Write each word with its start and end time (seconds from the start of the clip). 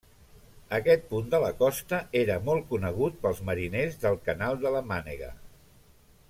Aquest 0.77 1.03
punt 1.11 1.27
de 1.33 1.41
la 1.43 1.51
costa 1.59 1.99
era 2.21 2.37
molt 2.47 2.65
conegut 2.71 3.21
pels 3.27 3.43
mariners 3.51 4.01
del 4.07 4.19
canal 4.31 4.59
de 4.65 4.73
la 4.79 4.83
Mànega. 4.95 5.31